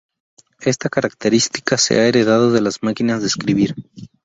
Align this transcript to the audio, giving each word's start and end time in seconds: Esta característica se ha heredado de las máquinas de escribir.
Esta 0.61 0.89
característica 0.89 1.77
se 1.77 1.99
ha 1.99 2.07
heredado 2.07 2.51
de 2.51 2.59
las 2.61 2.81
máquinas 2.81 3.21
de 3.21 3.27
escribir. 3.27 3.75